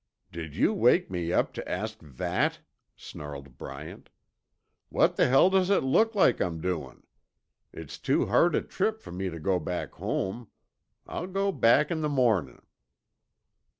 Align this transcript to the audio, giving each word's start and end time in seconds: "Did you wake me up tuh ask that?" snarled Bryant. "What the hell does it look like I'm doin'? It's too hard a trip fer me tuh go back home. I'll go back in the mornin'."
"Did 0.31 0.55
you 0.55 0.73
wake 0.73 1.11
me 1.11 1.31
up 1.31 1.53
tuh 1.53 1.61
ask 1.69 1.99
that?" 2.01 2.61
snarled 2.95 3.59
Bryant. 3.59 4.09
"What 4.89 5.15
the 5.15 5.27
hell 5.27 5.51
does 5.51 5.69
it 5.69 5.83
look 5.83 6.15
like 6.15 6.41
I'm 6.41 6.59
doin'? 6.59 7.03
It's 7.71 7.99
too 7.99 8.25
hard 8.25 8.55
a 8.55 8.63
trip 8.63 8.99
fer 8.99 9.11
me 9.11 9.29
tuh 9.29 9.37
go 9.37 9.59
back 9.59 9.91
home. 9.93 10.47
I'll 11.05 11.27
go 11.27 11.51
back 11.51 11.91
in 11.91 12.01
the 12.01 12.09
mornin'." 12.09 12.63